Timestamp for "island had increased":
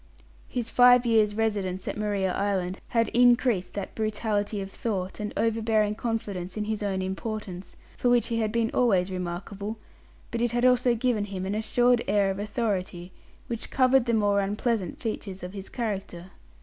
2.33-3.75